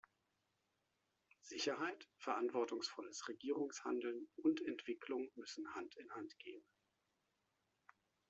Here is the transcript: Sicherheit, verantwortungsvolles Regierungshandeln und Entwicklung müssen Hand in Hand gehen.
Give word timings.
Sicherheit, 1.43 2.09
verantwortungsvolles 2.17 3.27
Regierungshandeln 3.27 4.29
und 4.37 4.59
Entwicklung 4.65 5.29
müssen 5.35 5.75
Hand 5.75 5.95
in 5.95 6.09
Hand 6.09 6.39
gehen. 6.39 6.63